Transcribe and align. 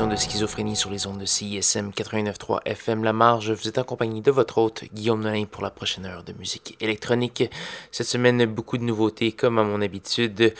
de 0.00 0.16
Schizophrénie 0.16 0.74
sur 0.74 0.90
les 0.90 1.06
ondes 1.06 1.18
de 1.18 1.26
CISM 1.26 1.90
89.3 1.90 2.60
FM 2.64 3.04
La 3.04 3.12
Marge. 3.12 3.52
Vous 3.52 3.68
êtes 3.68 3.76
accompagné 3.76 4.22
de 4.22 4.30
votre 4.30 4.56
hôte 4.56 4.84
Guillaume 4.94 5.20
Nolin 5.20 5.44
pour 5.44 5.62
la 5.62 5.68
prochaine 5.68 6.06
heure 6.06 6.24
de 6.24 6.32
musique 6.32 6.78
électronique. 6.80 7.50
Cette 7.90 8.06
semaine, 8.06 8.46
beaucoup 8.46 8.78
de 8.78 8.84
nouveautés 8.84 9.32
comme 9.32 9.58
à 9.58 9.64
mon 9.64 9.82
habitude. 9.82 10.54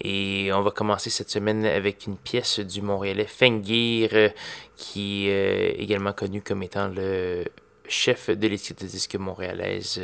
Et 0.00 0.50
on 0.52 0.62
va 0.62 0.72
commencer 0.72 1.10
cette 1.10 1.30
semaine 1.30 1.64
avec 1.64 2.08
une 2.08 2.16
pièce 2.16 2.58
du 2.58 2.82
Montréalais 2.82 3.28
Fengir, 3.28 4.32
qui 4.76 5.28
est 5.28 5.76
également 5.78 6.12
connu 6.12 6.42
comme 6.42 6.64
étant 6.64 6.88
le 6.88 7.44
chef 7.86 8.30
de 8.30 8.48
l'étiquette 8.48 8.82
de 8.82 8.88
disque 8.88 9.14
montréalaise 9.14 10.00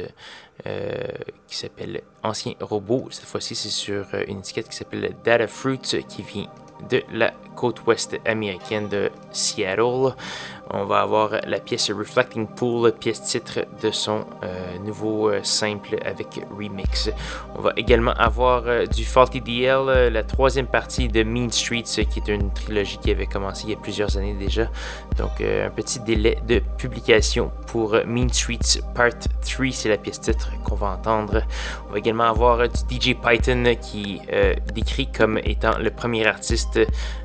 euh, 0.67 0.95
qui 1.49 1.57
s'appelle 1.57 2.03
Ancien 2.23 2.55
Robot. 2.61 3.09
Cette 3.11 3.25
fois-ci, 3.25 3.57
c'est 3.57 3.71
sur 3.71 4.07
une 4.29 4.39
étiquette 4.39 4.69
qui 4.69 4.77
s'appelle 4.77 5.17
Data 5.25 5.49
Fruit 5.49 5.81
qui 5.81 6.23
vient 6.23 6.49
de 6.89 7.03
la 7.13 7.33
côte 7.57 7.87
ouest 7.87 8.19
américaine 8.25 8.89
de 8.89 9.11
Seattle. 9.33 10.15
On 10.71 10.85
va 10.85 11.01
avoir 11.01 11.31
la 11.47 11.61
pièce 11.61 11.91
Reflecting 11.91 12.47
Pool, 12.47 12.93
pièce 12.93 13.23
titre 13.23 13.61
de 13.83 13.91
son 13.91 14.27
euh, 14.43 14.79
nouveau 14.85 15.31
euh, 15.31 15.41
simple 15.43 15.97
avec 16.05 16.41
remix. 16.57 17.11
On 17.57 17.63
va 17.63 17.73
également 17.77 18.13
avoir 18.13 18.65
euh, 18.67 18.85
du 18.85 19.07
Faulty 19.07 19.41
DL, 19.41 20.13
la 20.13 20.23
troisième 20.25 20.67
partie 20.67 21.09
de 21.09 21.23
Mean 21.23 21.51
Streets, 21.51 22.05
qui 22.11 22.21
est 22.21 22.29
une 22.29 22.53
trilogie 22.53 22.99
qui 22.99 23.11
avait 23.11 23.27
commencé 23.27 23.65
il 23.65 23.71
y 23.71 23.73
a 23.73 23.79
plusieurs 23.79 24.19
années 24.19 24.35
déjà. 24.35 24.69
Donc 25.17 25.41
un 25.41 25.71
petit 25.71 26.01
délai 26.01 26.39
de 26.47 26.61
publication 26.77 27.51
pour 27.67 27.97
Mean 28.07 28.29
Streets 28.29 28.83
Part 28.95 29.19
3, 29.41 29.67
c'est 29.73 29.89
la 29.89 29.97
pièce 29.97 30.21
titre 30.21 30.51
qu'on 30.65 30.75
va 30.75 30.89
entendre. 30.89 31.43
On 31.89 31.93
va 31.93 31.99
également 31.99 32.25
avoir 32.25 32.69
du 32.69 32.95
DJ 32.95 33.15
Python 33.15 33.75
qui 33.81 34.21
décrit 34.75 35.11
comme 35.11 35.39
étant 35.39 35.79
le 35.79 35.91
premier 35.91 36.27
artiste 36.27 36.79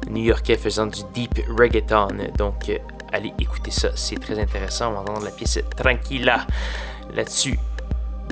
new-yorkais 0.10 0.58
faisant 0.58 0.88
du 0.88 1.02
deep 1.14 1.40
reggaeton. 1.58 2.08
Donc 2.38 2.72
allez 3.14 3.34
écouter 3.40 3.72
ça, 3.72 3.90
c'est 3.96 4.20
très 4.20 4.40
intéressant. 4.40 4.90
On 4.90 4.94
va 4.94 5.00
entendre 5.02 5.26
la 5.26 5.32
pièce 5.32 5.60
Tranquilla 5.78 6.46
là-dessus. 7.14 7.58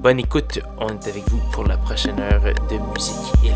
Bonne 0.02 0.20
écoute, 0.20 0.60
on 0.80 0.90
est 0.90 1.08
avec 1.08 1.30
vous 1.30 1.42
pour 1.52 1.66
la 1.66 1.78
prochaine 1.78 2.20
heure 2.20 2.42
de 2.42 2.78
musique 2.94 3.51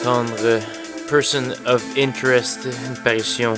entendre 0.00 0.60
Person 1.08 1.52
of 1.66 1.84
Interest, 1.96 2.66
une 2.86 2.96
parution 3.02 3.54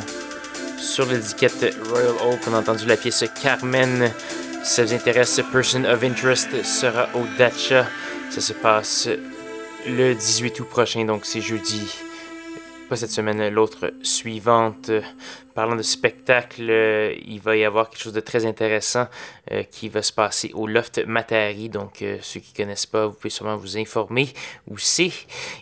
sur 0.76 1.06
l'étiquette 1.06 1.76
Royal 1.88 2.14
Oak. 2.24 2.40
On 2.48 2.54
a 2.54 2.58
entendu 2.58 2.86
la 2.86 2.96
pièce 2.96 3.24
Carmen. 3.40 4.10
Si 4.64 4.74
ça 4.74 4.84
vous 4.84 4.92
intéresse, 4.92 5.40
Person 5.52 5.84
of 5.84 6.02
Interest 6.02 6.64
sera 6.64 7.08
au 7.14 7.24
Dacha. 7.38 7.86
Ça 8.30 8.40
se 8.40 8.52
passe 8.54 9.08
le 9.86 10.14
18 10.14 10.58
août 10.60 10.68
prochain, 10.68 11.04
donc 11.04 11.26
c'est 11.26 11.40
jeudi 11.40 11.88
cette 12.96 13.10
semaine, 13.10 13.48
l'autre 13.48 13.92
suivante. 14.02 14.90
Parlant 15.54 15.76
de 15.76 15.82
spectacle, 15.82 16.66
euh, 16.70 17.14
il 17.26 17.40
va 17.40 17.56
y 17.56 17.64
avoir 17.64 17.90
quelque 17.90 18.02
chose 18.02 18.12
de 18.12 18.20
très 18.20 18.46
intéressant 18.46 19.06
euh, 19.50 19.62
qui 19.64 19.88
va 19.88 20.00
se 20.02 20.12
passer 20.12 20.50
au 20.54 20.66
Loft 20.66 21.04
Matari. 21.06 21.68
Donc, 21.68 22.00
euh, 22.00 22.18
ceux 22.22 22.40
qui 22.40 22.52
ne 22.52 22.64
connaissent 22.64 22.86
pas, 22.86 23.06
vous 23.06 23.12
pouvez 23.12 23.30
sûrement 23.30 23.56
vous 23.56 23.76
informer 23.76 24.32
où 24.66 24.78
c'est. 24.78 25.12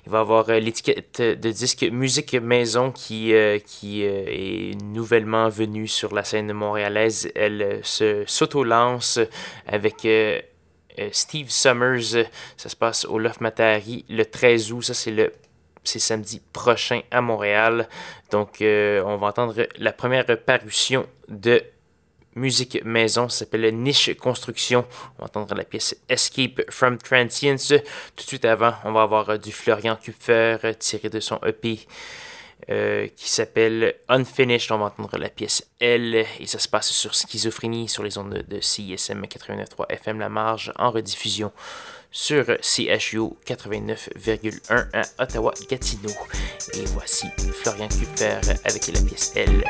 Il 0.07 0.11
va 0.13 0.19
y 0.19 0.21
avoir 0.21 0.47
l'étiquette 0.47 1.21
de 1.21 1.51
disque 1.51 1.83
Musique 1.91 2.35
Maison 2.35 2.93
qui, 2.93 3.33
qui 3.67 4.03
est 4.03 4.81
nouvellement 4.83 5.49
venue 5.49 5.89
sur 5.89 6.15
la 6.15 6.23
scène 6.23 6.53
montréalaise. 6.53 7.31
Elle 7.35 7.81
se 7.83 8.25
s'auto-lance 8.27 9.19
avec 9.67 10.07
Steve 11.13 11.51
Summers. 11.51 12.27
Ça 12.57 12.69
se 12.69 12.77
passe 12.77 13.05
au 13.05 13.19
Loft 13.19 13.41
Matari 13.41 14.05
le 14.09 14.25
13 14.25 14.73
août. 14.73 14.83
Ça, 14.83 14.95
c'est 14.95 15.11
le 15.11 15.33
c'est 15.85 15.99
samedi 15.99 16.41
prochain 16.53 17.01
à 17.11 17.21
Montréal. 17.21 17.89
Donc, 18.31 18.61
euh, 18.63 19.03
on 19.05 19.17
va 19.17 19.29
entendre 19.29 19.55
la 19.79 19.93
première 19.93 20.25
parution 20.45 21.07
de 21.29 21.63
musique 22.35 22.83
maison, 22.85 23.29
ça 23.29 23.41
s'appelle 23.41 23.75
Niche 23.75 24.17
Construction. 24.17 24.87
On 25.19 25.23
va 25.23 25.27
entendre 25.27 25.55
la 25.55 25.65
pièce 25.65 25.97
Escape 26.09 26.63
from 26.71 26.99
Transience. 26.99 27.69
Tout 27.69 28.23
de 28.25 28.29
suite 28.29 28.45
avant, 28.45 28.75
on 28.85 28.93
va 28.93 29.03
avoir 29.03 29.39
du 29.39 29.53
Florian 29.53 29.97
Kupfer 29.97 30.59
tiré 30.79 31.09
de 31.09 31.21
son 31.21 31.39
EP. 31.45 31.81
Euh, 32.69 33.09
qui 33.17 33.31
s'appelle 33.31 33.95
Unfinished. 34.09 34.71
On 34.71 34.79
va 34.79 34.87
entendre 34.87 35.17
la 35.17 35.31
pièce 35.31 35.67
L 35.81 36.27
et 36.39 36.47
ça 36.47 36.59
se 36.59 36.69
passe 36.69 36.91
sur 36.91 37.15
Schizophrénie 37.15 37.89
sur 37.89 38.03
les 38.03 38.19
ondes 38.19 38.45
de 38.47 38.61
CISM 38.61 39.23
89.3 39.23 39.87
FM 39.89 40.19
La 40.19 40.29
Marge 40.29 40.71
en 40.77 40.91
rediffusion 40.91 41.53
sur 42.11 42.45
CHU 42.61 43.31
89,1 43.47 44.87
à 44.93 45.23
Ottawa-Gatineau. 45.23 46.13
Et 46.75 46.85
voici 46.87 47.27
Florian 47.63 47.89
Kupfer 47.89 48.41
avec 48.65 48.87
la 48.89 49.01
pièce 49.01 49.33
L. 49.37 49.65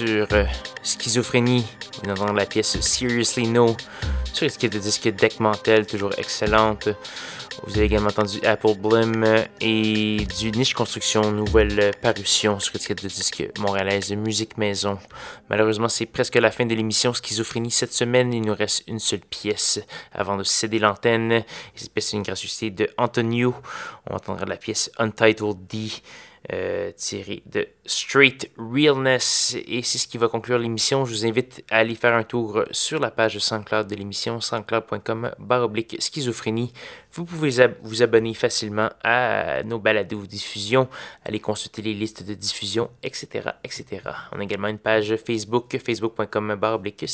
sur 0.00 0.26
euh, 0.32 0.44
Schizophrénie. 0.82 1.66
Vous 2.02 2.10
entendez 2.10 2.32
la 2.32 2.46
pièce 2.46 2.80
Seriously 2.80 3.46
No 3.46 3.76
sur 4.32 4.46
de 4.46 4.78
disque 4.78 5.08
Deck 5.08 5.40
Mantel, 5.40 5.86
toujours 5.86 6.12
excellente. 6.16 6.88
Vous 7.64 7.76
avez 7.76 7.84
également 7.84 8.08
entendu 8.08 8.38
Apple 8.46 8.76
Blim 8.78 9.44
et 9.60 10.26
du 10.38 10.52
Niche 10.52 10.72
Construction, 10.72 11.30
nouvelle 11.32 11.90
parution 12.00 12.58
sur 12.60 12.72
l'étiquette 12.72 13.02
de 13.02 13.08
disque 13.08 13.46
montréalaise 13.58 14.10
Musique 14.12 14.56
Maison. 14.56 14.98
Malheureusement, 15.50 15.90
c'est 15.90 16.06
presque 16.06 16.36
la 16.36 16.50
fin 16.50 16.64
de 16.64 16.74
l'émission 16.74 17.12
Schizophrénie 17.12 17.70
cette 17.70 17.92
semaine. 17.92 18.32
Il 18.32 18.40
nous 18.40 18.54
reste 18.54 18.84
une 18.86 19.00
seule 19.00 19.20
pièce 19.20 19.80
avant 20.12 20.38
de 20.38 20.44
céder 20.44 20.78
l'antenne. 20.78 21.44
Cette 21.74 21.92
pièce 21.92 22.14
est 22.14 22.16
une 22.16 22.22
gratuité 22.22 22.70
de 22.70 22.88
Antonio. 22.96 23.54
On 24.08 24.14
entendra 24.14 24.46
la 24.46 24.56
pièce 24.56 24.90
Untitled 24.96 25.66
D. 25.68 25.90
Euh, 26.52 26.90
tiré 26.96 27.42
de 27.46 27.68
Straight 27.84 28.50
Realness. 28.56 29.56
Et 29.68 29.82
c'est 29.82 29.98
ce 29.98 30.08
qui 30.08 30.16
va 30.16 30.26
conclure 30.26 30.58
l'émission. 30.58 31.04
Je 31.04 31.12
vous 31.12 31.26
invite 31.26 31.62
à 31.70 31.76
aller 31.76 31.94
faire 31.94 32.14
un 32.14 32.24
tour 32.24 32.64
sur 32.70 32.98
la 32.98 33.10
page 33.10 33.38
SoundCloud 33.38 33.86
de 33.86 33.94
l'émission, 33.94 34.40
soundcloud.com 34.40 35.32
baroblique 35.38 35.96
schizophrénie. 36.00 36.72
Vous 37.12 37.26
pouvez 37.26 37.68
vous 37.82 38.02
abonner 38.02 38.32
facilement 38.32 38.88
à 39.04 39.62
nos 39.64 39.78
balades 39.78 40.12
ou 40.14 40.26
diffusions, 40.26 40.88
aller 41.26 41.40
consulter 41.40 41.82
les 41.82 41.94
listes 41.94 42.26
de 42.26 42.32
diffusion, 42.32 42.90
etc., 43.02 43.50
etc. 43.62 44.00
On 44.32 44.40
a 44.40 44.42
également 44.42 44.68
une 44.68 44.78
page 44.78 45.14
Facebook, 45.16 45.78
facebook.com 45.78 46.54
baroblique 46.54 47.04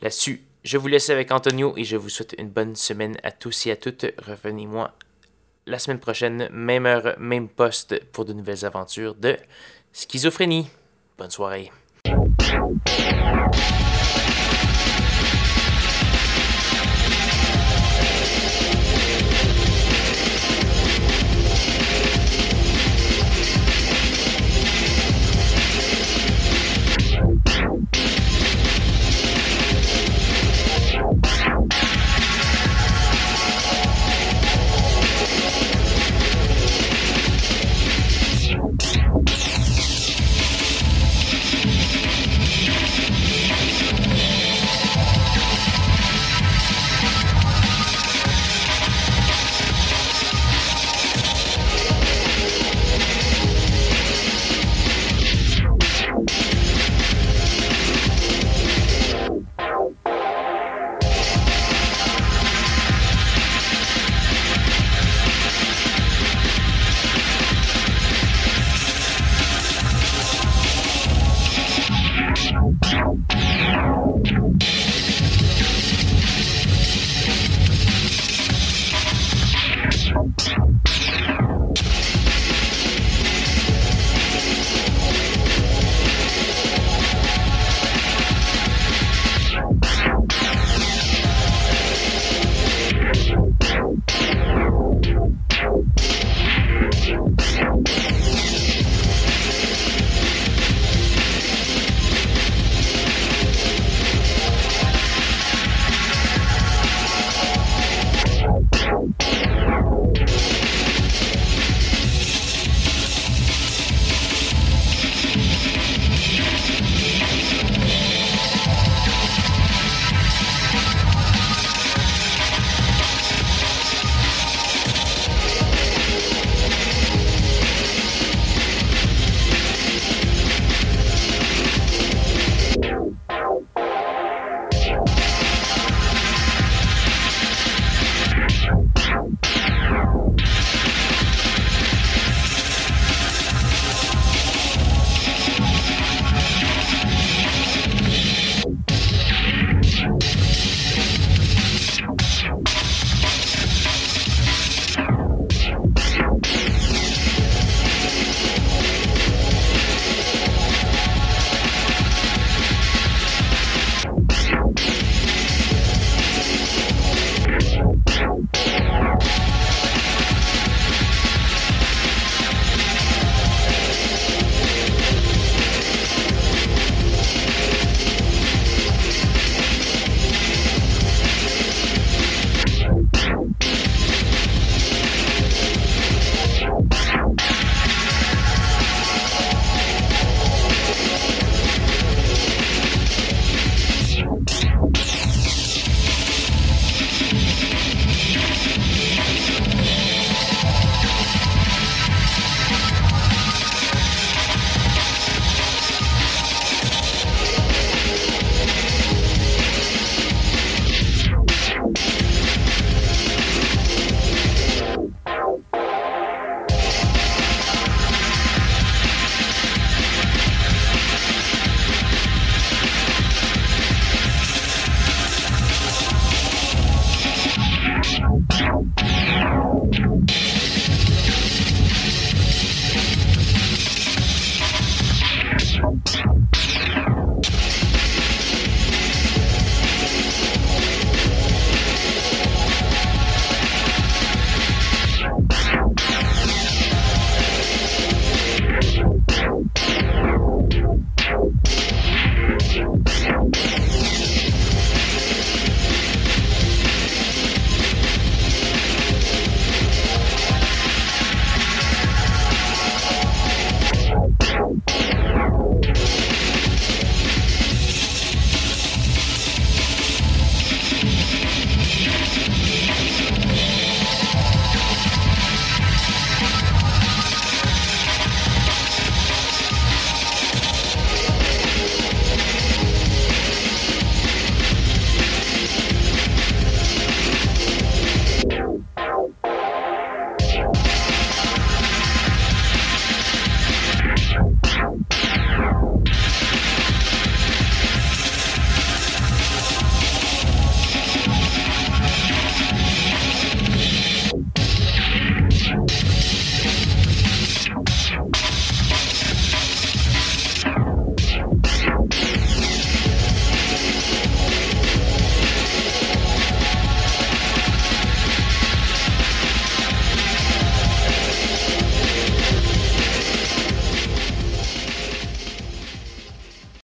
Là-dessus, 0.00 0.42
je 0.62 0.78
vous 0.78 0.88
laisse 0.88 1.10
avec 1.10 1.32
Antonio 1.32 1.74
et 1.76 1.84
je 1.84 1.96
vous 1.96 2.08
souhaite 2.08 2.36
une 2.38 2.50
bonne 2.50 2.76
semaine 2.76 3.16
à 3.24 3.32
tous 3.32 3.66
et 3.66 3.72
à 3.72 3.76
toutes. 3.76 4.06
Revenez-moi 4.24 4.94
la 5.68 5.78
semaine 5.78 5.98
prochaine, 5.98 6.48
même 6.50 6.86
heure, 6.86 7.14
même 7.18 7.48
poste 7.48 8.02
pour 8.12 8.24
de 8.24 8.32
nouvelles 8.32 8.64
aventures 8.64 9.14
de 9.14 9.36
schizophrénie. 9.92 10.68
Bonne 11.18 11.30
soirée. 11.30 11.70